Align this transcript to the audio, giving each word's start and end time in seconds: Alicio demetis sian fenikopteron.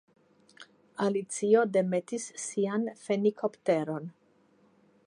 Alicio 1.07 1.63
demetis 1.75 2.27
sian 2.45 2.89
fenikopteron. 3.05 4.11